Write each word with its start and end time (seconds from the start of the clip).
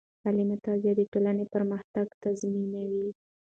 سالمه 0.23 0.55
تغذیه 0.65 0.93
د 0.97 1.01
ټولنې 1.11 1.45
پرمختګ 1.53 2.05
تضمینوي. 2.23 3.09